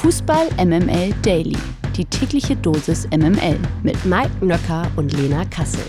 [0.00, 1.58] Fußball MML Daily.
[1.94, 5.84] Die tägliche Dosis MML mit Mike Nöcker und Lena Kassel.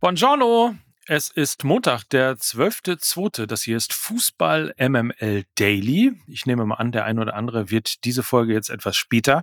[0.00, 0.76] Buongiorno!
[1.06, 3.44] Es ist Montag, der 12.02.
[3.44, 6.18] Das hier ist Fußball MML Daily.
[6.26, 9.42] Ich nehme mal an, der ein oder andere wird diese Folge jetzt etwas später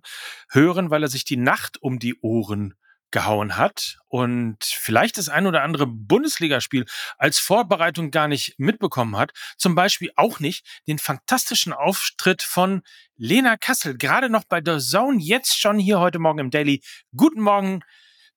[0.49, 2.73] hören, weil er sich die Nacht um die Ohren
[3.11, 6.85] gehauen hat und vielleicht das ein oder andere Bundesligaspiel
[7.17, 9.31] als Vorbereitung gar nicht mitbekommen hat.
[9.57, 12.81] Zum Beispiel auch nicht den fantastischen Auftritt von
[13.17, 16.81] Lena Kassel, gerade noch bei der Zone, jetzt schon hier heute Morgen im Daily.
[17.15, 17.81] Guten Morgen,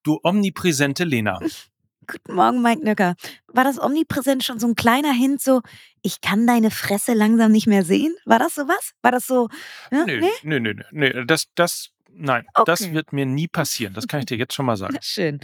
[0.03, 1.39] du omnipräsente Lena.
[2.07, 3.15] Guten Morgen, Mike Nöcker.
[3.47, 5.63] War das omnipräsent schon so ein kleiner Hint, so,
[6.03, 8.15] ich kann deine Fresse langsam nicht mehr sehen?
[8.25, 8.93] War das sowas?
[9.03, 9.49] War das so?
[9.93, 10.31] Ja, nö, nee?
[10.43, 11.25] nö, nö, nö, nö.
[11.27, 12.65] Das, das Nein, okay.
[12.67, 13.95] das wird mir nie passieren.
[13.95, 14.99] Das kann ich dir jetzt schon mal sagen.
[15.01, 15.41] Schön.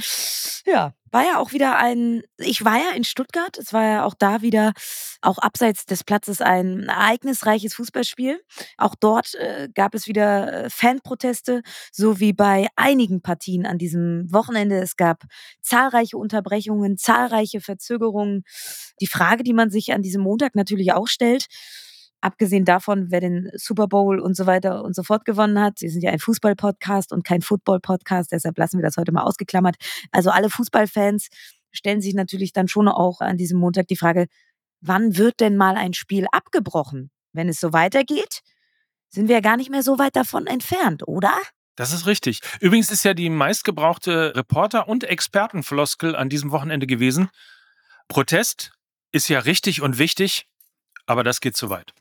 [0.66, 4.14] Ja, war ja auch wieder ein, ich war ja in Stuttgart, es war ja auch
[4.18, 4.72] da wieder,
[5.22, 8.40] auch abseits des Platzes, ein ereignisreiches Fußballspiel.
[8.76, 14.30] Auch dort äh, gab es wieder äh, Fanproteste, so wie bei einigen Partien an diesem
[14.30, 14.78] Wochenende.
[14.78, 15.24] Es gab
[15.60, 18.42] zahlreiche Unterbrechungen, zahlreiche Verzögerungen.
[19.00, 21.46] Die Frage, die man sich an diesem Montag natürlich auch stellt,
[22.20, 25.78] Abgesehen davon, wer den Super Bowl und so weiter und so fort gewonnen hat.
[25.78, 29.76] Sie sind ja ein Fußball-Podcast und kein Football-Podcast, deshalb lassen wir das heute mal ausgeklammert.
[30.10, 31.28] Also alle Fußballfans
[31.70, 34.26] stellen sich natürlich dann schon auch an diesem Montag die Frage,
[34.80, 37.10] wann wird denn mal ein Spiel abgebrochen?
[37.32, 38.40] Wenn es so weitergeht,
[39.10, 41.32] sind wir ja gar nicht mehr so weit davon entfernt, oder?
[41.76, 42.40] Das ist richtig.
[42.58, 47.30] Übrigens ist ja die meistgebrauchte Reporter- und Expertenfloskel an diesem Wochenende gewesen.
[48.08, 48.72] Protest
[49.12, 50.48] ist ja richtig und wichtig,
[51.06, 51.94] aber das geht zu weit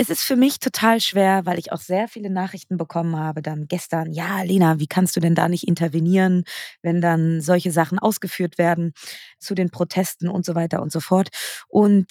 [0.00, 3.66] es ist für mich total schwer, weil ich auch sehr viele Nachrichten bekommen habe, dann
[3.68, 6.44] gestern, ja, Lena, wie kannst du denn da nicht intervenieren,
[6.80, 8.94] wenn dann solche Sachen ausgeführt werden
[9.38, 11.28] zu den Protesten und so weiter und so fort.
[11.68, 12.06] Und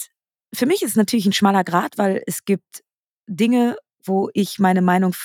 [0.54, 2.84] für mich ist es natürlich ein schmaler Grad, weil es gibt
[3.28, 5.16] Dinge, wo ich meine Meinung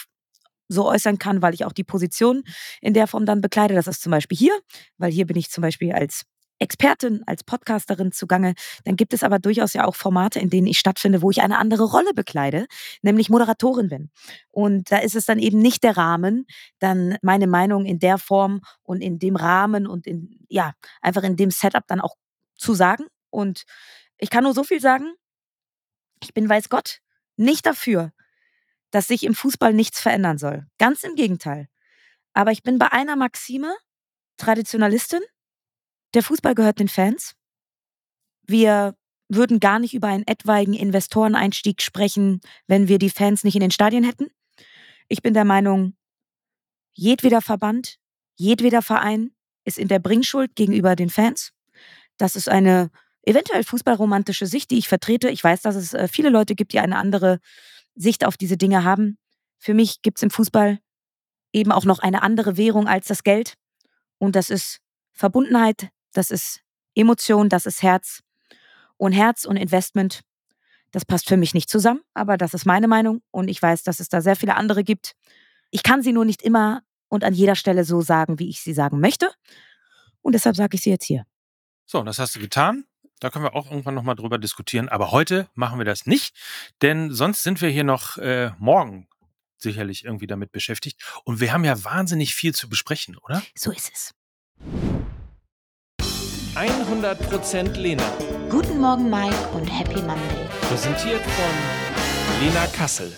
[0.69, 2.45] so äußern kann, weil ich auch die Position
[2.81, 3.75] in der Form dann bekleide.
[3.75, 4.59] Das ist zum Beispiel hier,
[4.97, 6.25] weil hier bin ich zum Beispiel als
[6.59, 8.55] Expertin, als Podcasterin zugange.
[8.85, 11.59] Dann gibt es aber durchaus ja auch Formate, in denen ich stattfinde, wo ich eine
[11.59, 12.67] andere Rolle bekleide,
[13.03, 14.11] nämlich Moderatorin bin.
[14.51, 16.47] Und da ist es dann eben nicht der Rahmen,
[16.79, 21.37] dann meine Meinung in der Form und in dem Rahmen und in, ja, einfach in
[21.37, 22.15] dem Setup dann auch
[22.57, 23.07] zu sagen.
[23.31, 23.65] Und
[24.19, 25.13] ich kann nur so viel sagen.
[26.23, 27.01] Ich bin, weiß Gott,
[27.37, 28.13] nicht dafür,
[28.91, 30.67] dass sich im Fußball nichts verändern soll.
[30.79, 31.69] Ganz im Gegenteil.
[32.33, 33.75] Aber ich bin bei einer Maxime
[34.37, 35.21] Traditionalistin
[36.15, 37.35] der Fußball gehört den Fans.
[38.47, 38.97] Wir
[39.29, 43.71] würden gar nicht über einen etwaigen Investoreneinstieg sprechen, wenn wir die Fans nicht in den
[43.71, 44.29] Stadien hätten.
[45.09, 45.97] Ich bin der Meinung,
[46.93, 47.97] jedweder Verband,
[48.37, 49.33] jedweder Verein
[49.65, 51.53] ist in der Bringschuld gegenüber den Fans.
[52.17, 52.91] Das ist eine
[53.23, 55.31] eventuell fußballromantische Sicht, die ich vertrete.
[55.31, 57.41] Ich weiß, dass es äh, viele Leute gibt, die eine andere
[57.95, 59.19] Sicht auf diese Dinge haben.
[59.59, 60.79] Für mich gibt es im Fußball
[61.53, 63.55] eben auch noch eine andere Währung als das Geld.
[64.19, 64.81] Und das ist
[65.13, 66.61] Verbundenheit, das ist
[66.95, 68.23] Emotion, das ist Herz.
[68.97, 70.23] Und Herz und Investment,
[70.93, 74.01] das passt für mich nicht zusammen, aber das ist meine Meinung und ich weiß, dass
[74.01, 75.13] es da sehr viele andere gibt.
[75.71, 78.73] Ich kann sie nur nicht immer und an jeder Stelle so sagen, wie ich sie
[78.73, 79.31] sagen möchte.
[80.23, 81.27] Und deshalb sage ich sie jetzt hier.
[81.85, 82.85] So, das hast du getan.
[83.21, 84.89] Da können wir auch irgendwann nochmal drüber diskutieren.
[84.89, 86.37] Aber heute machen wir das nicht,
[86.83, 89.09] denn sonst sind wir hier noch äh, morgen
[89.57, 91.03] sicherlich irgendwie damit beschäftigt.
[91.25, 93.43] Und wir haben ja wahnsinnig viel zu besprechen, oder?
[93.55, 94.94] So ist es.
[96.55, 98.05] 100% Lena.
[98.49, 100.49] Guten Morgen, Mike und Happy Monday.
[100.61, 103.13] Präsentiert von Lena Kassel.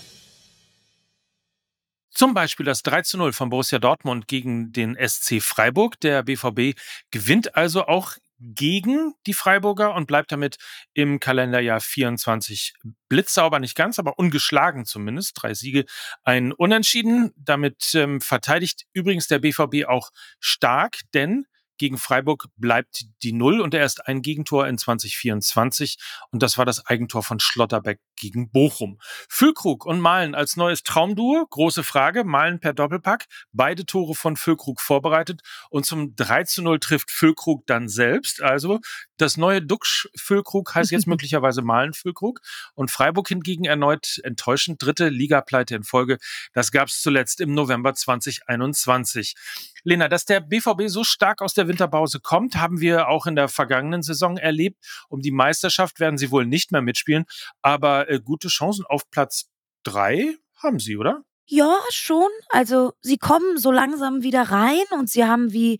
[2.09, 5.99] Zum Beispiel das 3 zu 0 von Borussia Dortmund gegen den SC Freiburg.
[5.99, 6.79] Der BVB
[7.11, 10.57] gewinnt also auch gegen die Freiburger und bleibt damit
[10.95, 12.73] im Kalenderjahr 24
[13.07, 15.33] blitzsauber, nicht ganz, aber ungeschlagen zumindest.
[15.35, 15.85] Drei Siege,
[16.23, 17.33] ein Unentschieden.
[17.35, 20.09] Damit ähm, verteidigt übrigens der BVB auch
[20.39, 21.45] stark, denn
[21.77, 25.97] gegen Freiburg bleibt die Null und erst ein Gegentor in 2024
[26.31, 28.99] und das war das Eigentor von Schlotterbeck gegen Bochum.
[29.29, 34.81] Füllkrug und Malen als neues Traumduo, große Frage, Malen per Doppelpack, beide Tore von Füllkrug
[34.81, 38.79] vorbereitet und zum 3 zu 0 trifft Füllkrug dann selbst, also
[39.17, 42.41] das neue Duxch Füllkrug heißt jetzt möglicherweise Malen Füllkrug
[42.75, 46.17] und Freiburg hingegen erneut enttäuschend dritte Ligapleite in Folge.
[46.53, 49.35] Das gab es zuletzt im November 2021.
[49.83, 53.47] Lena, dass der BVB so stark aus der Winterpause kommt, haben wir auch in der
[53.47, 54.77] vergangenen Saison erlebt.
[55.09, 57.25] Um die Meisterschaft werden sie wohl nicht mehr mitspielen,
[57.61, 59.49] aber äh, gute Chancen auf Platz
[59.83, 61.23] drei haben sie, oder?
[61.49, 62.27] Ja, schon.
[62.49, 65.79] Also sie kommen so langsam wieder rein und sie haben, wie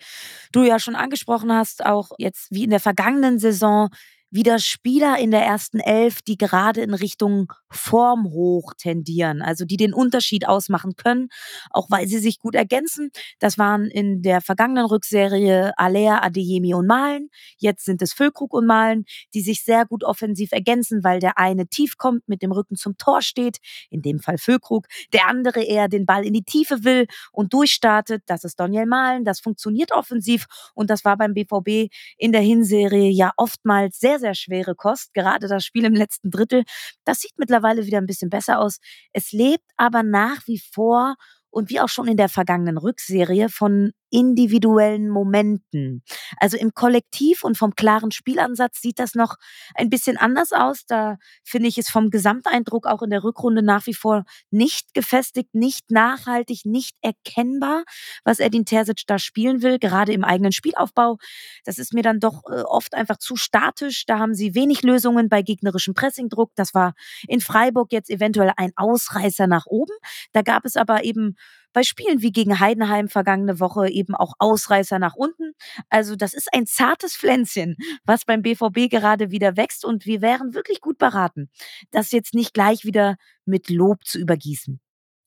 [0.53, 3.89] du ja schon angesprochen hast, auch jetzt wie in der vergangenen Saison
[4.29, 9.77] wieder Spieler in der ersten Elf, die gerade in Richtung Form hoch tendieren, also die
[9.77, 11.29] den Unterschied ausmachen können,
[11.69, 13.11] auch weil sie sich gut ergänzen.
[13.39, 17.29] Das waren in der vergangenen Rückserie Alea, Adeyemi und Malen.
[17.57, 21.67] Jetzt sind es Füllkrug und Malen, die sich sehr gut offensiv ergänzen, weil der eine
[21.67, 23.57] tief kommt, mit dem Rücken zum Tor steht,
[23.89, 28.23] in dem Fall Füllkrug, der andere eher den Ball in die Tiefe will und durchstartet.
[28.25, 33.09] Das ist Daniel Malen, das funktioniert offensiv und das war beim BVB in der Hinserie
[33.09, 36.63] ja oftmals sehr, sehr schwere Kost, gerade das Spiel im letzten Drittel.
[37.05, 38.79] Das sieht mittlerweile wieder ein bisschen besser aus.
[39.13, 41.15] Es lebt aber nach wie vor
[41.49, 46.03] und wie auch schon in der vergangenen Rückserie von individuellen Momenten.
[46.37, 49.35] Also im Kollektiv und vom klaren Spielansatz sieht das noch
[49.75, 50.85] ein bisschen anders aus.
[50.87, 55.53] Da finde ich es vom Gesamteindruck auch in der Rückrunde nach wie vor nicht gefestigt,
[55.53, 57.83] nicht nachhaltig, nicht erkennbar,
[58.23, 61.17] was Edin Terzic da spielen will, gerade im eigenen Spielaufbau.
[61.65, 64.05] Das ist mir dann doch äh, oft einfach zu statisch.
[64.05, 66.51] Da haben sie wenig Lösungen bei gegnerischem Pressingdruck.
[66.55, 66.93] Das war
[67.27, 69.93] in Freiburg jetzt eventuell ein Ausreißer nach oben.
[70.31, 71.35] Da gab es aber eben
[71.73, 75.53] bei Spielen wie gegen Heidenheim vergangene Woche eben auch Ausreißer nach unten.
[75.89, 77.75] Also das ist ein zartes Pflänzchen,
[78.05, 81.49] was beim BVB gerade wieder wächst und wir wären wirklich gut beraten,
[81.91, 84.79] das jetzt nicht gleich wieder mit Lob zu übergießen.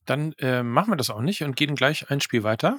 [0.07, 2.79] Dann äh, machen wir das auch nicht und gehen gleich ein Spiel weiter.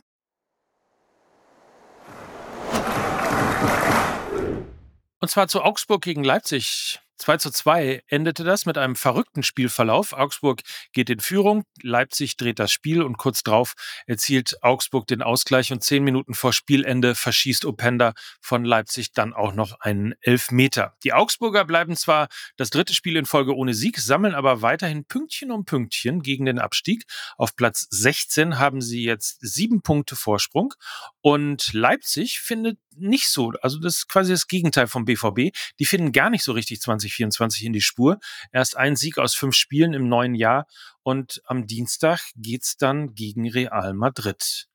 [5.19, 6.99] Und zwar zu Augsburg gegen Leipzig.
[7.21, 10.13] 2 zu 2 endete das mit einem verrückten Spielverlauf.
[10.13, 13.75] Augsburg geht in Führung, Leipzig dreht das Spiel und kurz drauf
[14.07, 19.53] erzielt Augsburg den Ausgleich und zehn Minuten vor Spielende verschießt Openda von Leipzig dann auch
[19.53, 20.97] noch einen Elfmeter.
[21.03, 22.27] Die Augsburger bleiben zwar
[22.57, 26.57] das dritte Spiel in Folge ohne Sieg, sammeln aber weiterhin Pünktchen um Pünktchen gegen den
[26.57, 27.03] Abstieg.
[27.37, 30.73] Auf Platz 16 haben sie jetzt sieben Punkte Vorsprung
[31.21, 35.55] und Leipzig findet nicht so, also das ist quasi das Gegenteil vom BVB.
[35.79, 38.19] Die finden gar nicht so richtig 2024 in die Spur.
[38.51, 40.65] Erst ein Sieg aus fünf Spielen im neuen Jahr
[41.03, 44.67] und am Dienstag geht's dann gegen Real Madrid.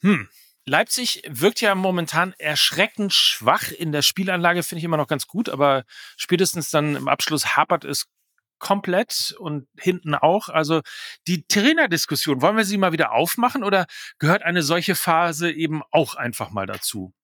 [0.00, 0.28] Hm.
[0.64, 5.48] Leipzig wirkt ja momentan erschreckend schwach in der Spielanlage, finde ich immer noch ganz gut,
[5.48, 5.84] aber
[6.18, 8.06] spätestens dann im Abschluss hapert es
[8.58, 10.48] komplett und hinten auch.
[10.48, 10.82] Also
[11.26, 13.86] die Trainerdiskussion, wollen wir sie mal wieder aufmachen oder
[14.18, 17.14] gehört eine solche Phase eben auch einfach mal dazu?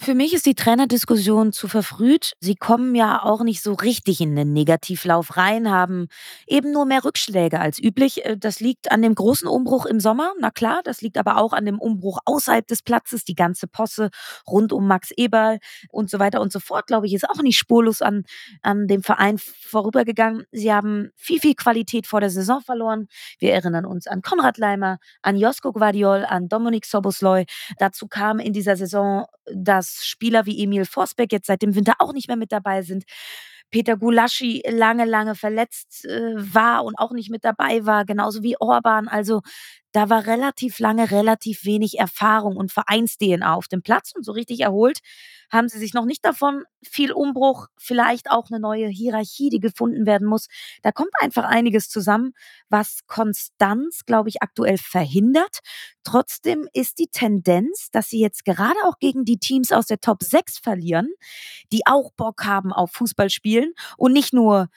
[0.00, 2.34] Für mich ist die Trainerdiskussion zu verfrüht.
[2.38, 6.06] Sie kommen ja auch nicht so richtig in den Negativlauf rein, haben
[6.46, 8.24] eben nur mehr Rückschläge als üblich.
[8.24, 11.52] Äh, das liegt an dem großen Umbruch im Sommer, na klar, das liegt aber auch
[11.52, 14.10] an dem Umbruch außerhalb des Platzes, die ganze Posse
[14.46, 15.58] rund um Max Eberl
[15.90, 18.22] und so weiter und so fort, glaube ich, ist auch nicht spurlos an,
[18.62, 20.44] an dem Verein vorübergegangen.
[20.52, 23.08] Sie haben viel, viel Qualität vor der Saison verloren.
[23.40, 27.46] Wir erinnern uns an Konrad Leimer, an Josko Guardiol, an Dominik Sobosloy.
[27.78, 31.94] Dazu kam in dieser Saison das dass Spieler wie Emil Forsbeck jetzt seit dem Winter
[31.98, 33.04] auch nicht mehr mit dabei sind.
[33.70, 38.56] Peter Gulaschi lange, lange verletzt äh, war und auch nicht mit dabei war, genauso wie
[38.58, 39.08] Orban.
[39.08, 39.42] Also
[39.98, 44.60] da war relativ lange relativ wenig Erfahrung und Vereins-DNA auf dem Platz und so richtig
[44.60, 45.00] erholt
[45.50, 46.64] haben sie sich noch nicht davon.
[46.88, 50.46] Viel Umbruch, vielleicht auch eine neue Hierarchie, die gefunden werden muss.
[50.82, 52.32] Da kommt einfach einiges zusammen,
[52.68, 55.60] was Konstanz, glaube ich, aktuell verhindert.
[56.04, 60.22] Trotzdem ist die Tendenz, dass sie jetzt gerade auch gegen die Teams aus der Top
[60.22, 61.08] 6 verlieren,
[61.72, 64.68] die auch Bock haben auf Fußball spielen und nicht nur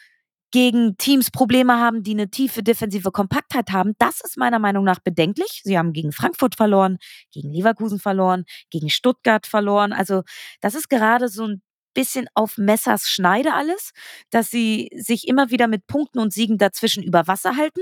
[0.52, 3.94] gegen Teams Probleme haben, die eine tiefe defensive Kompaktheit haben.
[4.00, 5.62] Das ist meiner Meinung nach bedenklich.
[5.64, 6.98] Sie haben gegen Frankfurt verloren,
[7.32, 9.94] gegen Leverkusen verloren, gegen Stuttgart verloren.
[9.94, 10.24] Also
[10.60, 11.62] das ist gerade so ein
[11.94, 13.92] bisschen auf Messers Schneide alles,
[14.30, 17.82] dass sie sich immer wieder mit Punkten und Siegen dazwischen über Wasser halten.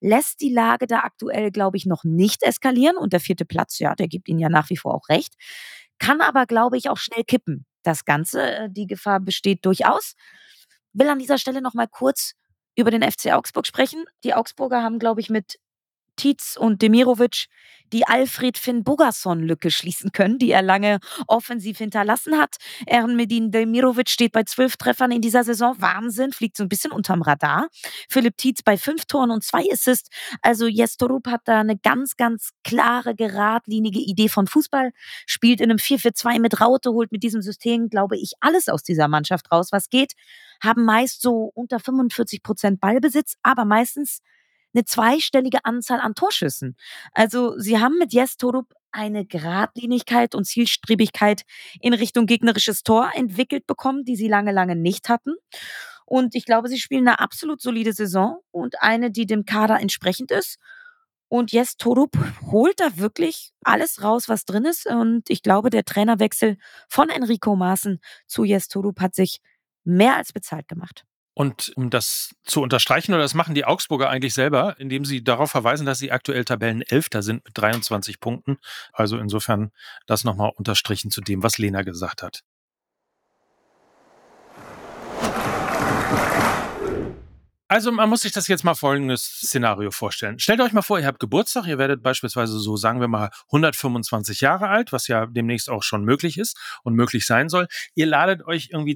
[0.00, 2.96] Lässt die Lage da aktuell, glaube ich, noch nicht eskalieren.
[2.96, 5.34] Und der vierte Platz, ja, der gibt ihnen ja nach wie vor auch recht.
[5.98, 7.64] Kann aber, glaube ich, auch schnell kippen.
[7.82, 10.14] Das Ganze, äh, die Gefahr besteht durchaus
[10.94, 12.32] will an dieser Stelle noch mal kurz
[12.76, 14.04] über den FC Augsburg sprechen.
[14.24, 15.58] Die Augsburger haben, glaube ich, mit
[16.16, 17.48] Tietz und Demirovic
[17.94, 22.56] die Alfred Finn Bogason-Lücke schließen können, die er lange offensiv hinterlassen hat.
[22.86, 25.76] Ernmedin Demirovic steht bei zwölf Treffern in dieser Saison.
[25.78, 27.68] Wahnsinn, fliegt so ein bisschen unterm Radar.
[28.08, 30.10] Philipp Tietz bei fünf Toren und zwei Assists.
[30.42, 34.90] Also Jestorup hat da eine ganz, ganz klare, geradlinige Idee von Fußball.
[35.26, 39.06] Spielt in einem 4-4-2 mit Raute, holt mit diesem System, glaube ich, alles aus dieser
[39.06, 40.14] Mannschaft raus, was geht.
[40.60, 44.20] Haben meist so unter 45 Prozent Ballbesitz, aber meistens
[44.74, 46.76] eine zweistellige Anzahl an Torschüssen.
[47.12, 51.42] Also sie haben mit Jes Torup eine Gradlinigkeit und Zielstrebigkeit
[51.80, 55.34] in Richtung gegnerisches Tor entwickelt bekommen, die sie lange, lange nicht hatten.
[56.06, 60.30] Und ich glaube, sie spielen eine absolut solide Saison und eine, die dem Kader entsprechend
[60.30, 60.58] ist.
[61.28, 62.16] Und Jes Torup
[62.52, 64.86] holt da wirklich alles raus, was drin ist.
[64.86, 69.40] Und ich glaube, der Trainerwechsel von Enrico Maaßen zu Jes Torup hat sich
[69.82, 71.04] mehr als bezahlt gemacht.
[71.34, 75.50] Und um das zu unterstreichen, oder das machen die Augsburger eigentlich selber, indem sie darauf
[75.50, 78.58] verweisen, dass sie aktuell Tabellenelfter sind mit 23 Punkten.
[78.92, 79.72] Also insofern
[80.06, 82.42] das nochmal unterstrichen zu dem, was Lena gesagt hat.
[87.74, 90.38] Also man muss sich das jetzt mal folgendes Szenario vorstellen.
[90.38, 94.42] Stellt euch mal vor, ihr habt Geburtstag, ihr werdet beispielsweise so, sagen wir mal, 125
[94.42, 97.66] Jahre alt, was ja demnächst auch schon möglich ist und möglich sein soll.
[97.96, 98.94] Ihr ladet euch irgendwie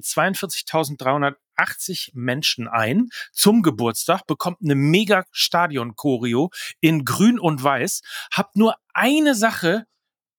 [1.59, 6.49] 42.380 Menschen ein zum Geburtstag, bekommt eine mega Stadion-Choreo
[6.79, 8.01] in grün und weiß,
[8.33, 9.85] habt nur eine Sache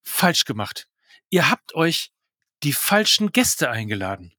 [0.03, 0.89] falsch gemacht.
[1.31, 2.13] Ihr habt euch
[2.63, 4.35] die falschen Gäste eingeladen.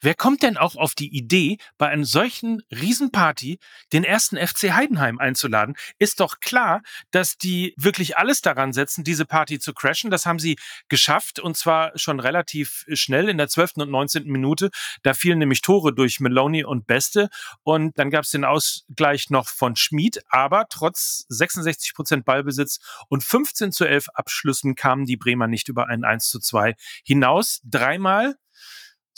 [0.00, 3.58] Wer kommt denn auch auf die Idee, bei einem solchen Riesenparty
[3.92, 5.76] den ersten FC Heidenheim einzuladen?
[5.98, 10.10] Ist doch klar, dass die wirklich alles daran setzen, diese Party zu crashen.
[10.10, 10.56] Das haben sie
[10.88, 13.72] geschafft und zwar schon relativ schnell in der 12.
[13.78, 14.26] und 19.
[14.26, 14.70] Minute.
[15.02, 17.28] Da fielen nämlich Tore durch Maloney und Beste
[17.64, 20.22] und dann gab es den Ausgleich noch von Schmid.
[20.28, 22.78] Aber trotz 66 Prozent Ballbesitz
[23.08, 27.60] und 15 zu 11 Abschlüssen kamen die Bremer nicht über ein 1 zu 2 hinaus.
[27.64, 28.36] Dreimal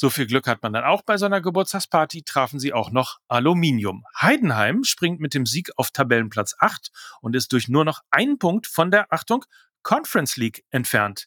[0.00, 4.06] so viel Glück hat man dann auch bei seiner Geburtstagsparty, trafen sie auch noch Aluminium.
[4.18, 6.90] Heidenheim springt mit dem Sieg auf Tabellenplatz 8
[7.20, 9.44] und ist durch nur noch einen Punkt von der, Achtung,
[9.82, 11.26] Conference League entfernt.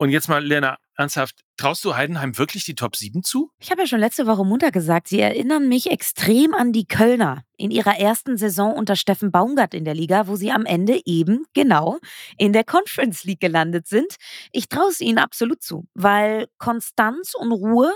[0.00, 3.50] Und jetzt mal, Lena, ernsthaft, traust du Heidenheim wirklich die Top 7 zu?
[3.58, 7.42] Ich habe ja schon letzte Woche Mutter gesagt, sie erinnern mich extrem an die Kölner
[7.56, 11.46] in ihrer ersten Saison unter Steffen Baumgart in der Liga, wo sie am Ende eben
[11.52, 11.98] genau
[12.36, 14.14] in der Conference League gelandet sind.
[14.52, 17.92] Ich traue es ihnen absolut zu, weil Konstanz und Ruhe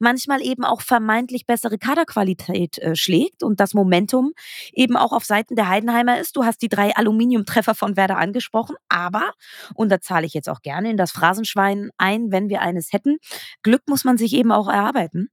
[0.00, 4.32] manchmal eben auch vermeintlich bessere Kaderqualität äh, schlägt und das Momentum
[4.72, 6.36] eben auch auf Seiten der Heidenheimer ist.
[6.36, 9.32] Du hast die drei Aluminiumtreffer von Werder angesprochen, aber,
[9.74, 13.18] und da zahle ich jetzt auch gerne in das Phrasenschwein ein, wenn wir eines hätten,
[13.62, 15.28] Glück muss man sich eben auch erarbeiten.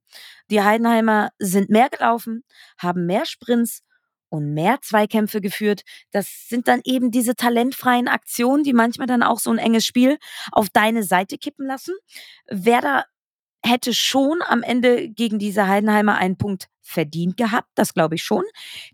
[0.50, 2.44] Die Heidenheimer sind mehr gelaufen,
[2.78, 3.82] haben mehr Sprints
[4.30, 5.82] und mehr Zweikämpfe geführt.
[6.12, 10.18] Das sind dann eben diese talentfreien Aktionen, die manchmal dann auch so ein enges Spiel
[10.52, 11.94] auf deine Seite kippen lassen.
[12.50, 13.06] Werder
[13.68, 18.44] hätte schon am Ende gegen diese Heidenheimer einen Punkt verdient gehabt, das glaube ich schon.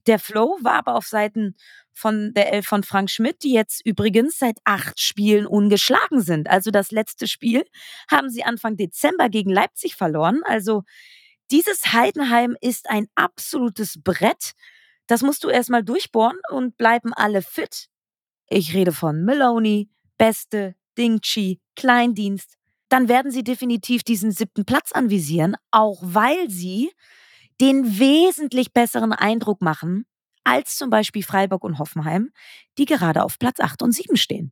[0.07, 1.55] Der Flow war aber auf Seiten
[1.93, 6.49] von der Elf von Frank Schmidt, die jetzt übrigens seit acht Spielen ungeschlagen sind.
[6.49, 7.63] Also das letzte Spiel
[8.09, 10.41] haben sie Anfang Dezember gegen Leipzig verloren.
[10.45, 10.83] Also
[11.51, 14.53] dieses Heidenheim ist ein absolutes Brett.
[15.07, 17.89] Das musst du erstmal durchbohren und bleiben alle fit.
[18.49, 22.57] Ich rede von Maloney, Beste, Dingchi, Kleindienst,
[22.93, 26.91] dann werden sie definitiv diesen siebten Platz anvisieren, auch weil sie
[27.59, 30.05] den wesentlich besseren Eindruck machen
[30.43, 32.29] als zum Beispiel Freiburg und Hoffenheim,
[32.77, 34.51] die gerade auf Platz 8 und 7 stehen.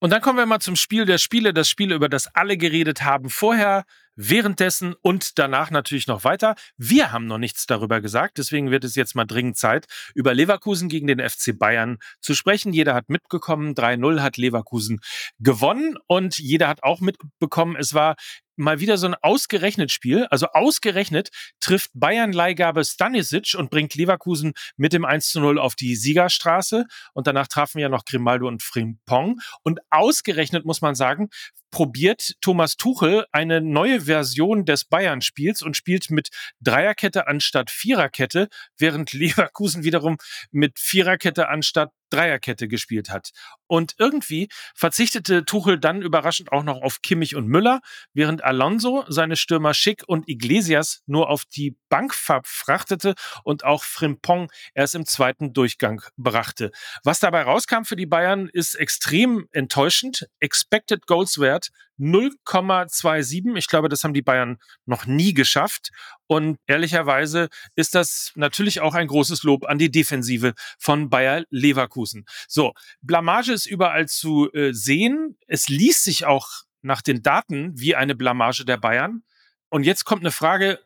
[0.00, 3.02] Und dann kommen wir mal zum Spiel der Spiele, das Spiel, über das alle geredet
[3.04, 3.84] haben vorher,
[4.16, 6.54] währenddessen und danach natürlich noch weiter.
[6.76, 10.88] Wir haben noch nichts darüber gesagt, deswegen wird es jetzt mal dringend Zeit, über Leverkusen
[10.88, 12.72] gegen den FC Bayern zu sprechen.
[12.72, 15.00] Jeder hat mitbekommen, 3-0 hat Leverkusen
[15.38, 18.16] gewonnen und jeder hat auch mitbekommen, es war
[18.56, 20.26] mal wieder so ein ausgerechnet Spiel.
[20.30, 21.30] Also ausgerechnet
[21.60, 26.86] trifft Bayern Leihgabe Stanisic und bringt Leverkusen mit dem 1 zu 0 auf die Siegerstraße.
[27.14, 29.40] Und danach trafen ja noch Grimaldo und Frimpong.
[29.62, 31.28] Und ausgerechnet muss man sagen,
[31.72, 36.28] probiert Thomas Tuchel eine neue Version des Bayern-Spiels und spielt mit
[36.60, 40.18] Dreierkette anstatt Viererkette, während Leverkusen wiederum
[40.52, 43.30] mit Viererkette anstatt Dreierkette gespielt hat.
[43.66, 47.80] Und irgendwie verzichtete Tuchel dann überraschend auch noch auf Kimmich und Müller,
[48.12, 53.14] während Alonso seine Stürmer Schick und Iglesias nur auf die Bank verfrachtete
[53.44, 56.70] und auch Frimpong erst im zweiten Durchgang brachte.
[57.02, 60.28] Was dabei rauskam für die Bayern ist extrem enttäuschend.
[60.40, 63.56] Expected Goals Wert 0,27.
[63.56, 65.90] Ich glaube, das haben die Bayern noch nie geschafft.
[66.32, 72.24] Und ehrlicherweise ist das natürlich auch ein großes Lob an die Defensive von Bayer Leverkusen.
[72.48, 72.72] So,
[73.02, 75.36] Blamage ist überall zu äh, sehen.
[75.46, 76.48] Es liest sich auch
[76.80, 79.24] nach den Daten wie eine Blamage der Bayern.
[79.68, 80.80] Und jetzt kommt eine Frage,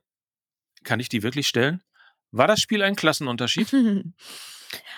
[0.83, 1.81] kann ich die wirklich stellen?
[2.33, 3.73] War das Spiel ein Klassenunterschied?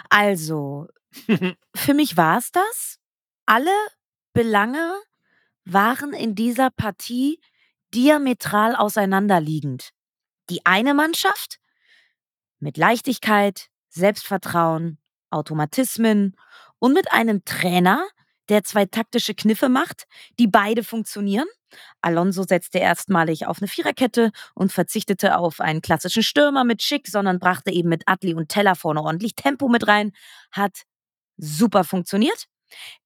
[0.09, 0.89] Also,
[1.77, 2.99] für mich war es das.
[3.45, 3.71] Alle
[4.33, 4.95] Belange
[5.67, 7.39] waren in dieser Partie
[7.93, 9.93] diametral auseinanderliegend.
[10.51, 11.59] Die eine Mannschaft
[12.59, 14.99] mit Leichtigkeit, Selbstvertrauen,
[15.31, 16.37] Automatismen
[16.79, 18.07] und mit einem Trainer,
[18.49, 20.07] der zwei taktische Kniffe macht,
[20.39, 21.47] die beide funktionieren.
[22.01, 27.39] Alonso setzte erstmalig auf eine Viererkette und verzichtete auf einen klassischen Stürmer mit Schick, sondern
[27.39, 30.13] brachte eben mit Adli und Teller vorne ordentlich Tempo mit rein.
[30.51, 30.85] Hat
[31.37, 32.47] super funktioniert.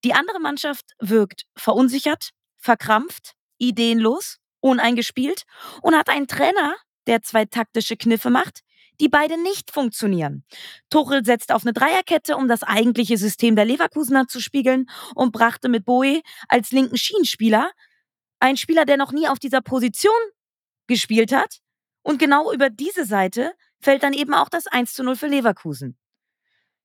[0.05, 5.45] Die andere Mannschaft wirkt verunsichert, verkrampft, ideenlos, uneingespielt
[5.83, 8.61] und hat einen Trainer, der zwei taktische Kniffe macht,
[9.01, 10.45] die beide nicht funktionieren.
[10.91, 15.69] Tuchel setzt auf eine Dreierkette, um das eigentliche System der Leverkusener zu spiegeln und brachte
[15.69, 17.71] mit Boe als linken Schienenspieler
[18.39, 20.13] einen Spieler, der noch nie auf dieser Position
[20.87, 21.61] gespielt hat.
[22.03, 25.97] Und genau über diese Seite fällt dann eben auch das 1 zu 0 für Leverkusen.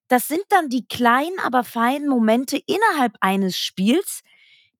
[0.08, 4.22] Das sind dann die kleinen, aber feinen Momente innerhalb eines Spiels,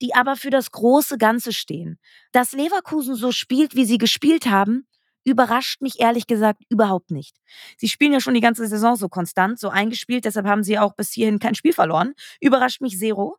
[0.02, 2.00] die aber für das große Ganze stehen.
[2.32, 4.88] Dass Leverkusen so spielt, wie sie gespielt haben,
[5.28, 7.36] überrascht mich ehrlich gesagt überhaupt nicht.
[7.78, 10.96] Sie spielen ja schon die ganze Saison so konstant, so eingespielt, deshalb haben sie auch
[10.96, 12.14] bis hierhin kein Spiel verloren.
[12.40, 13.38] Überrascht mich zero.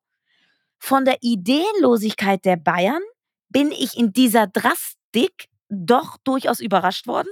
[0.78, 3.02] Von der Ideenlosigkeit der Bayern
[3.49, 7.28] bin ich in dieser Drastik doch durchaus überrascht worden.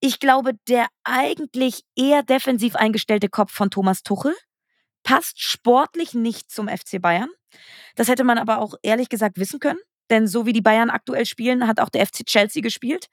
[0.00, 4.34] Ich glaube, der eigentlich eher defensiv eingestellte Kopf von Thomas Tuchel
[5.02, 7.30] passt sportlich nicht zum FC Bayern.
[7.94, 9.78] Das hätte man aber auch ehrlich gesagt wissen können.
[10.10, 13.06] Denn so wie die Bayern aktuell spielen, hat auch der FC Chelsea gespielt,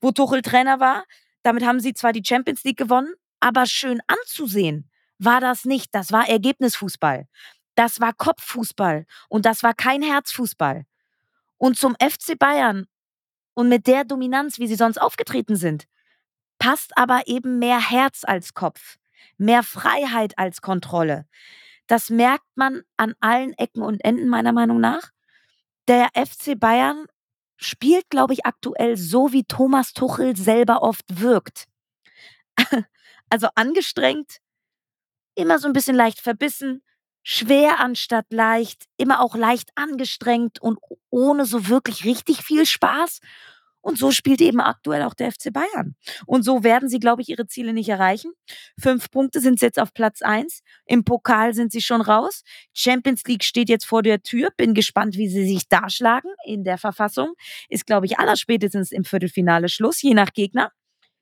[0.00, 1.04] wo Tuchel Trainer war.
[1.42, 5.94] Damit haben sie zwar die Champions League gewonnen, aber schön anzusehen war das nicht.
[5.94, 7.26] Das war Ergebnisfußball.
[7.74, 10.84] Das war Kopffußball und das war kein Herzfußball.
[11.58, 12.86] Und zum FC Bayern
[13.54, 15.86] und mit der Dominanz, wie sie sonst aufgetreten sind,
[16.58, 18.96] passt aber eben mehr Herz als Kopf,
[19.38, 21.26] mehr Freiheit als Kontrolle.
[21.86, 25.10] Das merkt man an allen Ecken und Enden meiner Meinung nach
[25.88, 27.06] der FC Bayern
[27.56, 31.66] spielt, glaube ich, aktuell so, wie Thomas Tuchel selber oft wirkt.
[33.30, 34.38] also angestrengt,
[35.34, 36.82] immer so ein bisschen leicht verbissen,
[37.22, 40.78] schwer anstatt leicht, immer auch leicht angestrengt und
[41.10, 43.20] ohne so wirklich richtig viel Spaß.
[43.84, 45.94] Und so spielt eben aktuell auch der FC Bayern.
[46.24, 48.32] Und so werden sie, glaube ich, ihre Ziele nicht erreichen.
[48.80, 50.62] Fünf Punkte sind jetzt auf Platz eins.
[50.86, 52.44] Im Pokal sind sie schon raus.
[52.72, 54.48] Champions League steht jetzt vor der Tür.
[54.56, 57.34] Bin gespannt, wie sie sich darschlagen in der Verfassung.
[57.68, 60.72] Ist, glaube ich, allerspätestens im Viertelfinale Schluss, je nach Gegner.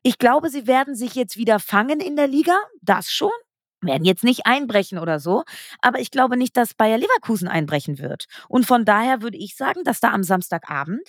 [0.05, 2.57] Ich glaube, sie werden sich jetzt wieder fangen in der Liga.
[2.81, 3.33] Das schon
[3.81, 5.43] werden jetzt nicht einbrechen oder so,
[5.81, 8.27] aber ich glaube nicht, dass Bayer Leverkusen einbrechen wird.
[8.49, 11.03] Und von daher würde ich sagen, dass da am Samstagabend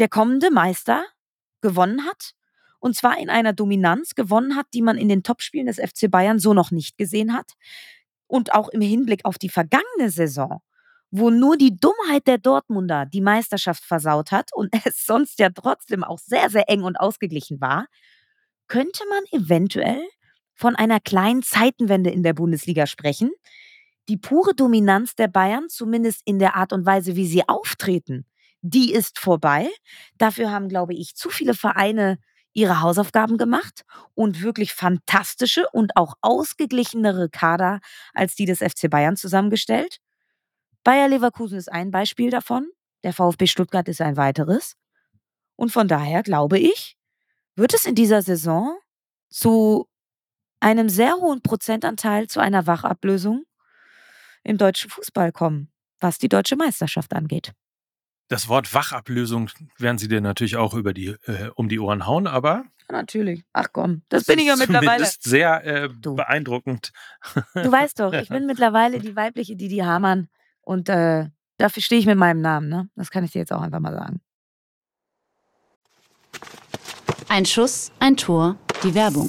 [0.00, 1.04] der kommende Meister
[1.60, 2.32] gewonnen hat.
[2.78, 6.38] Und zwar in einer Dominanz gewonnen hat, die man in den Topspielen des FC Bayern
[6.38, 7.52] so noch nicht gesehen hat.
[8.26, 10.62] Und auch im Hinblick auf die vergangene Saison,
[11.10, 16.02] wo nur die Dummheit der Dortmunder die Meisterschaft versaut hat und es sonst ja trotzdem
[16.02, 17.86] auch sehr, sehr eng und ausgeglichen war,
[18.66, 20.00] könnte man eventuell
[20.54, 23.30] von einer kleinen Zeitenwende in der Bundesliga sprechen.
[24.08, 28.26] Die pure Dominanz der Bayern, zumindest in der Art und Weise, wie sie auftreten,
[28.62, 29.68] die ist vorbei.
[30.18, 32.18] Dafür haben, glaube ich, zu viele Vereine
[32.52, 37.80] ihre Hausaufgaben gemacht und wirklich fantastische und auch ausgeglichenere Kader
[38.12, 39.98] als die des FC Bayern zusammengestellt.
[40.82, 42.68] Bayer Leverkusen ist ein Beispiel davon.
[43.04, 44.76] Der VfB Stuttgart ist ein weiteres.
[45.56, 46.96] Und von daher glaube ich,
[47.54, 48.78] wird es in dieser Saison
[49.28, 49.86] zu
[50.60, 53.44] einem sehr hohen Prozentanteil zu einer Wachablösung
[54.42, 55.70] im deutschen Fußball kommen,
[56.00, 57.52] was die deutsche Meisterschaft angeht.
[58.30, 62.28] Das Wort Wachablösung werden sie dir natürlich auch über die, äh, um die Ohren hauen,
[62.28, 62.64] aber.
[62.88, 63.42] Ja, natürlich.
[63.52, 65.00] Ach komm, das, das bin ich ja mittlerweile.
[65.00, 66.92] Das ist sehr äh, beeindruckend.
[67.54, 70.28] Du weißt doch, ich bin mittlerweile die weibliche Didi Hamann
[70.60, 71.26] und äh,
[71.58, 72.68] dafür stehe ich mit meinem Namen.
[72.68, 72.88] Ne?
[72.94, 74.20] Das kann ich dir jetzt auch einfach mal sagen.
[77.28, 79.28] Ein Schuss, ein Tor, die Werbung.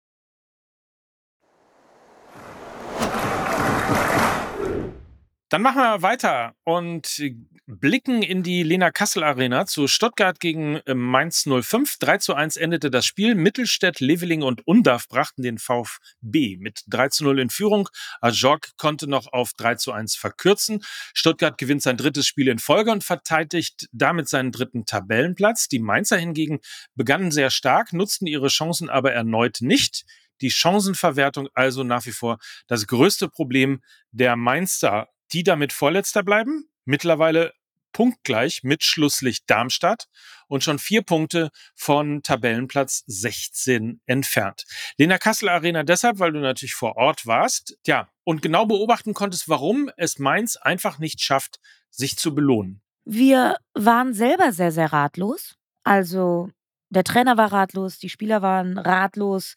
[5.51, 7.21] Dann machen wir weiter und
[7.67, 11.97] blicken in die Lena Kassel Arena zu Stuttgart gegen äh, Mainz 05.
[11.99, 13.35] 3 zu 1 endete das Spiel.
[13.35, 17.89] Mittelstädt, Leveling und Undav brachten den VfB mit 3 zu 0 in Führung.
[18.21, 20.85] Ajorg konnte noch auf 3 zu 1 verkürzen.
[21.13, 25.67] Stuttgart gewinnt sein drittes Spiel in Folge und verteidigt damit seinen dritten Tabellenplatz.
[25.67, 26.59] Die Mainzer hingegen
[26.95, 30.05] begannen sehr stark, nutzten ihre Chancen aber erneut nicht.
[30.39, 32.37] Die Chancenverwertung also nach wie vor
[32.67, 36.69] das größte Problem der Mainzer die damit Vorletzter bleiben.
[36.85, 37.53] Mittlerweile
[37.91, 40.07] punktgleich mit Schlusslicht Darmstadt
[40.47, 44.65] und schon vier Punkte von Tabellenplatz 16 entfernt.
[44.97, 49.49] Lena Kassel Arena deshalb, weil du natürlich vor Ort warst, ja, und genau beobachten konntest,
[49.49, 52.81] warum es Mainz einfach nicht schafft, sich zu belohnen.
[53.03, 55.55] Wir waren selber sehr, sehr ratlos.
[55.83, 56.49] Also
[56.89, 59.55] der Trainer war ratlos, die Spieler waren ratlos,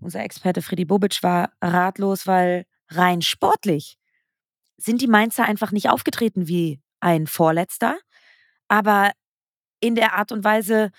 [0.00, 3.97] unser Experte Freddy Bobic war ratlos, weil rein sportlich
[4.78, 7.98] sind die Mainzer einfach nicht aufgetreten wie ein Vorletzter.
[8.68, 9.12] Aber
[9.80, 10.90] in der Art und Weise,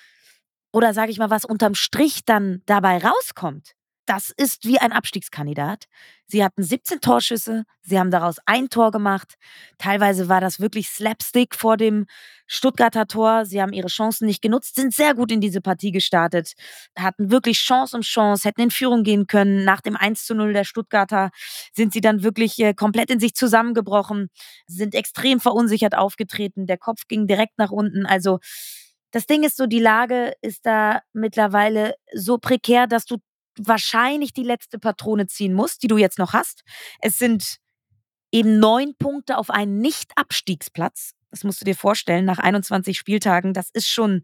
[0.72, 3.74] oder sage ich mal, was unterm Strich dann dabei rauskommt,
[4.10, 5.86] das ist wie ein Abstiegskandidat.
[6.26, 9.36] Sie hatten 17 Torschüsse, sie haben daraus ein Tor gemacht.
[9.78, 12.08] Teilweise war das wirklich Slapstick vor dem
[12.48, 13.46] Stuttgarter Tor.
[13.46, 16.54] Sie haben ihre Chancen nicht genutzt, sind sehr gut in diese Partie gestartet,
[16.98, 19.64] hatten wirklich Chance um Chance, hätten in Führung gehen können.
[19.64, 21.30] Nach dem 1 zu 0 der Stuttgarter
[21.74, 24.30] sind sie dann wirklich äh, komplett in sich zusammengebrochen,
[24.66, 26.66] sind extrem verunsichert aufgetreten.
[26.66, 28.08] Der Kopf ging direkt nach unten.
[28.08, 28.40] Also
[29.12, 33.18] das Ding ist so, die Lage ist da mittlerweile so prekär, dass du
[33.60, 36.64] wahrscheinlich die letzte Patrone ziehen musst, die du jetzt noch hast.
[37.02, 37.58] Es sind
[38.32, 41.14] eben neun Punkte auf einen Nicht-Abstiegsplatz.
[41.32, 43.54] Das musst du dir vorstellen, nach 21 Spieltagen.
[43.54, 44.24] Das ist schon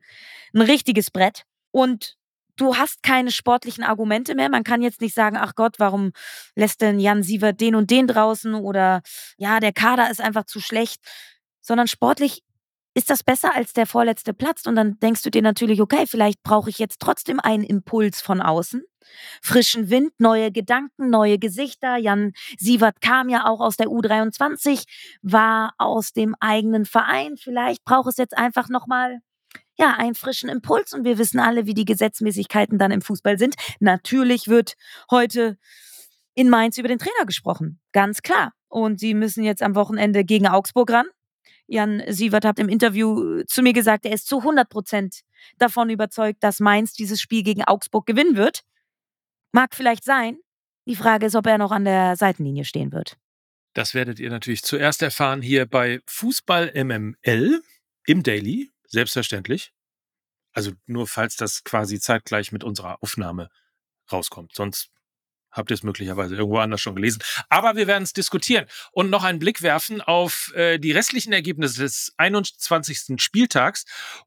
[0.53, 1.43] ein richtiges Brett.
[1.71, 2.15] Und
[2.55, 4.49] du hast keine sportlichen Argumente mehr.
[4.49, 6.11] Man kann jetzt nicht sagen, ach Gott, warum
[6.55, 9.01] lässt denn Jan Sievert den und den draußen oder
[9.37, 11.01] ja, der Kader ist einfach zu schlecht,
[11.61, 12.43] sondern sportlich
[12.95, 14.65] ist das besser als der vorletzte Platz?
[14.65, 18.41] Und dann denkst du dir natürlich, okay, vielleicht brauche ich jetzt trotzdem einen Impuls von
[18.41, 18.83] außen.
[19.41, 21.97] Frischen Wind, neue Gedanken, neue Gesichter.
[21.97, 24.85] Jan Sievert kam ja auch aus der U23,
[25.21, 27.35] war aus dem eigenen Verein.
[27.37, 29.19] Vielleicht braucht es jetzt einfach nochmal
[29.77, 33.55] ja, einen frischen Impuls und wir wissen alle, wie die Gesetzmäßigkeiten dann im Fußball sind.
[33.81, 34.75] Natürlich wird
[35.11, 35.57] heute
[36.33, 37.81] in Mainz über den Trainer gesprochen.
[37.91, 38.53] Ganz klar.
[38.69, 41.05] Und sie müssen jetzt am Wochenende gegen Augsburg ran.
[41.67, 45.21] Jan Sievert hat im Interview zu mir gesagt, er ist zu 100 Prozent
[45.57, 48.61] davon überzeugt, dass Mainz dieses Spiel gegen Augsburg gewinnen wird.
[49.51, 50.37] Mag vielleicht sein.
[50.87, 53.17] Die Frage ist, ob er noch an der Seitenlinie stehen wird.
[53.73, 57.61] Das werdet ihr natürlich zuerst erfahren hier bei Fußball MML
[58.05, 59.73] im Daily, selbstverständlich.
[60.53, 63.49] Also nur falls das quasi zeitgleich mit unserer Aufnahme
[64.11, 64.55] rauskommt.
[64.55, 64.91] Sonst
[65.55, 67.21] habt ihr es möglicherweise irgendwo anders schon gelesen.
[67.49, 71.81] Aber wir werden es diskutieren und noch einen Blick werfen auf äh, die restlichen Ergebnisse
[71.81, 73.21] des 21.
[73.21, 73.85] Spieltags.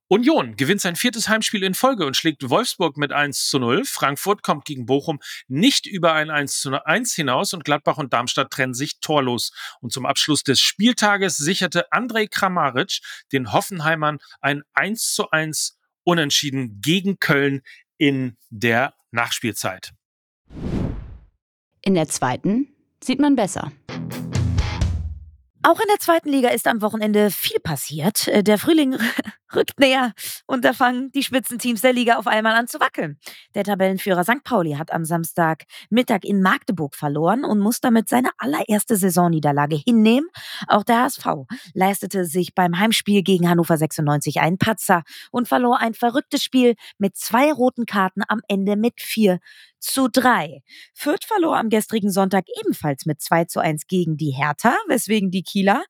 [0.09, 3.85] Union gewinnt sein viertes Heimspiel in Folge und schlägt Wolfsburg mit 1 zu 0.
[3.85, 8.51] Frankfurt kommt gegen Bochum nicht über ein 1 zu 1 hinaus und Gladbach und Darmstadt
[8.51, 9.53] trennen sich torlos.
[9.81, 13.01] Und zum Abschluss des Spieltages sicherte Andrej Kramaric
[13.33, 17.61] den Hoffenheimern ein 1 zu 1 Unentschieden gegen Köln
[17.99, 19.93] in der Nachspielzeit.
[21.89, 22.69] In der zweiten
[23.03, 23.73] sieht man besser.
[25.63, 28.29] Auch in der zweiten Liga ist am Wochenende viel passiert.
[28.29, 28.99] Äh, der Frühling
[29.55, 30.13] rückt näher
[30.47, 33.19] und da fangen die Spitzenteams der Liga auf einmal an zu wackeln.
[33.55, 34.45] Der Tabellenführer St.
[34.45, 40.29] Pauli hat am Samstag Mittag in Magdeburg verloren und muss damit seine allererste Saisonniederlage hinnehmen.
[40.67, 41.27] Auch der HSV
[41.75, 47.17] leistete sich beim Heimspiel gegen Hannover 96 einen Patzer und verlor ein verrücktes Spiel mit
[47.17, 49.39] zwei roten Karten am Ende mit 4
[49.81, 50.63] zu 3.
[50.95, 55.43] Fürth verlor am gestrigen Sonntag ebenfalls mit 2 zu 1 gegen die Hertha, weswegen die
[55.43, 55.85] Kieler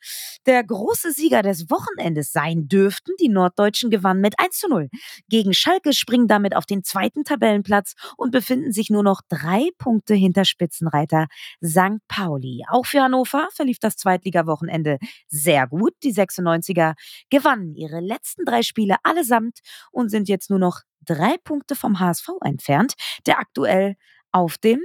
[0.47, 3.13] der große Sieger des Wochenendes sein dürften.
[3.21, 4.89] Die Norddeutschen gewannen mit 1 zu 0.
[5.29, 10.15] Gegen Schalke springen damit auf den zweiten Tabellenplatz und befinden sich nur noch drei Punkte
[10.15, 11.27] hinter Spitzenreiter
[11.65, 12.01] St.
[12.09, 12.65] Pauli.
[12.69, 15.95] Auch für Hannover verlief das Zweitliga-Wochenende sehr gut.
[16.03, 16.95] Die 96er
[17.31, 22.29] gewannen ihre letzten drei Spiele allesamt und sind jetzt nur noch drei Punkte vom HSV
[22.45, 22.95] entfernt,
[23.27, 23.97] der aktuell
[24.31, 24.81] auf dem,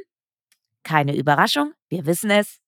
[0.84, 2.60] keine Überraschung, wir wissen es,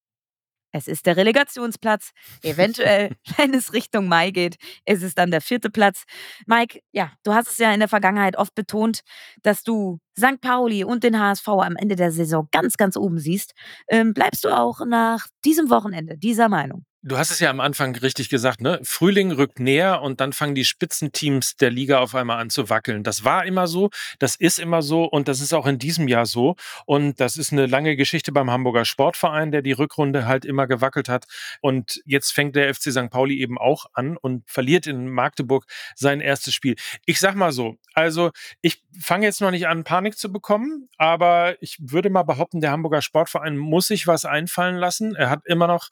[0.75, 2.11] es ist der Relegationsplatz.
[2.43, 6.03] Eventuell, wenn es Richtung Mai geht, ist es dann der vierte Platz.
[6.47, 9.01] Mike, ja, du hast es ja in der Vergangenheit oft betont,
[9.41, 10.41] dass du St.
[10.41, 13.53] Pauli und den HSV am Ende der Saison ganz, ganz oben siehst.
[13.87, 16.85] Ähm, bleibst du auch nach diesem Wochenende dieser Meinung?
[17.07, 18.79] Du hast es ja am Anfang richtig gesagt, ne?
[18.81, 23.03] Frühling rückt näher und dann fangen die Spitzenteams der Liga auf einmal an zu wackeln.
[23.03, 26.25] Das war immer so, das ist immer so und das ist auch in diesem Jahr
[26.25, 26.55] so.
[26.87, 31.07] Und das ist eine lange Geschichte beim Hamburger Sportverein, der die Rückrunde halt immer gewackelt
[31.07, 31.25] hat.
[31.61, 33.11] Und jetzt fängt der FC St.
[33.11, 36.75] Pauli eben auch an und verliert in Magdeburg sein erstes Spiel.
[37.05, 41.55] Ich sag mal so, also ich fange jetzt noch nicht an, Panik zu bekommen, aber
[41.61, 45.13] ich würde mal behaupten, der Hamburger Sportverein muss sich was einfallen lassen.
[45.13, 45.89] Er hat immer noch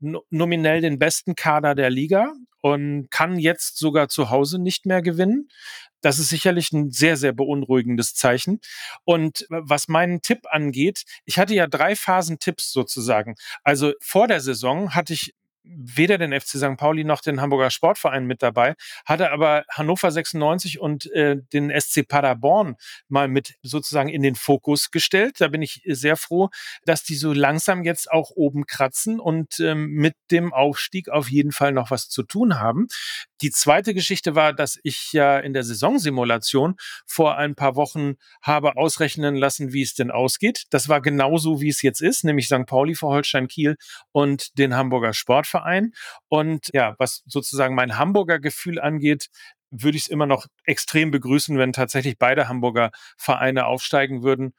[0.00, 5.48] nominell den besten Kader der Liga und kann jetzt sogar zu Hause nicht mehr gewinnen.
[6.00, 8.60] Das ist sicherlich ein sehr, sehr beunruhigendes Zeichen.
[9.04, 13.34] Und was meinen Tipp angeht, ich hatte ja drei Phasen Tipps sozusagen.
[13.62, 15.34] Also vor der Saison hatte ich
[15.66, 16.76] weder den FC St.
[16.76, 18.74] Pauli noch den Hamburger Sportverein mit dabei,
[19.04, 22.76] hatte aber Hannover 96 und äh, den SC Paderborn
[23.08, 25.40] mal mit sozusagen in den Fokus gestellt.
[25.40, 26.48] Da bin ich sehr froh,
[26.84, 31.52] dass die so langsam jetzt auch oben kratzen und ähm, mit dem Aufstieg auf jeden
[31.52, 32.86] Fall noch was zu tun haben.
[33.42, 36.76] Die zweite Geschichte war, dass ich ja in der Saisonsimulation
[37.06, 40.64] vor ein paar Wochen habe ausrechnen lassen, wie es denn ausgeht.
[40.70, 42.66] Das war genauso, wie es jetzt ist, nämlich St.
[42.66, 43.76] Pauli vor Holstein Kiel
[44.12, 45.55] und den Hamburger Sportverein.
[46.28, 49.28] Und ja, was sozusagen mein Hamburger Gefühl angeht,
[49.70, 54.54] würde ich es immer noch extrem begrüßen, wenn tatsächlich beide Hamburger Vereine aufsteigen würden.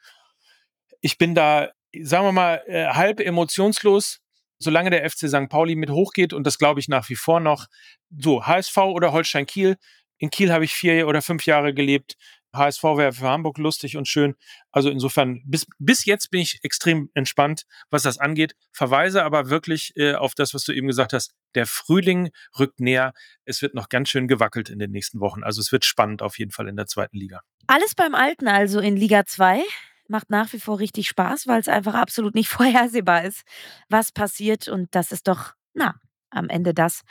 [1.01, 1.69] Ich bin da,
[2.01, 4.19] sagen wir mal, äh, halb emotionslos
[4.59, 5.49] solange der FC St.
[5.49, 7.67] Pauli mit hochgeht, und das glaube ich nach wie vor noch,
[8.09, 9.77] so HSV oder Holstein Kiel.
[10.17, 12.15] In Kiel habe ich vier oder fünf Jahre gelebt.
[12.53, 14.35] HSV wäre für Hamburg lustig und schön.
[14.71, 18.55] Also insofern, bis, bis jetzt bin ich extrem entspannt, was das angeht.
[18.71, 21.33] Verweise aber wirklich äh, auf das, was du eben gesagt hast.
[21.55, 23.13] Der Frühling rückt näher.
[23.45, 25.43] Es wird noch ganz schön gewackelt in den nächsten Wochen.
[25.43, 27.41] Also es wird spannend auf jeden Fall in der zweiten Liga.
[27.67, 29.63] Alles beim Alten also in Liga 2
[30.09, 33.43] macht nach wie vor richtig Spaß, weil es einfach absolut nicht vorhersehbar ist,
[33.89, 34.67] was passiert.
[34.67, 35.95] Und das ist doch, na,
[36.29, 37.01] am Ende das,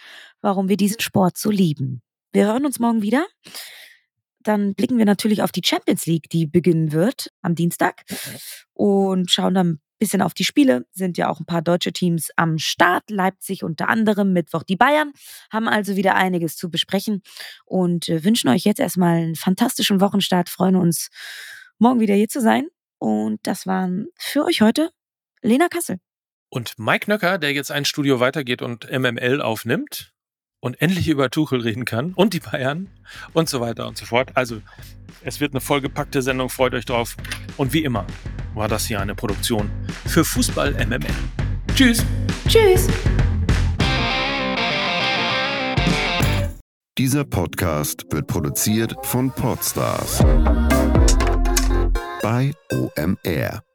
[0.40, 2.02] warum wir diesen Sport so lieben.
[2.32, 3.26] Wir hören uns morgen wieder.
[4.46, 8.02] Dann blicken wir natürlich auf die Champions League, die beginnen wird am Dienstag
[8.74, 10.86] und schauen dann ein bisschen auf die Spiele.
[10.92, 13.10] Sind ja auch ein paar deutsche Teams am Start.
[13.10, 15.12] Leipzig unter anderem, Mittwoch die Bayern.
[15.50, 17.22] Haben also wieder einiges zu besprechen
[17.64, 20.48] und äh, wünschen euch jetzt erstmal einen fantastischen Wochenstart.
[20.48, 21.08] Freuen uns,
[21.78, 24.90] morgen wieder hier zu sein und das waren für euch heute
[25.42, 25.98] Lena Kassel.
[26.50, 30.15] Und Mike Nöcker, der jetzt ein Studio weitergeht und MML aufnimmt
[30.66, 32.88] und endlich über Tuchel reden kann und die Bayern
[33.32, 34.32] und so weiter und so fort.
[34.34, 34.60] Also,
[35.22, 37.16] es wird eine vollgepackte Sendung, freut euch drauf.
[37.56, 38.04] Und wie immer
[38.54, 39.70] war das hier eine Produktion
[40.06, 41.06] für Fußball MML.
[41.74, 42.04] Tschüss.
[42.48, 42.88] Tschüss.
[46.98, 50.24] Dieser Podcast wird produziert von Podstars
[52.22, 53.65] bei OMR.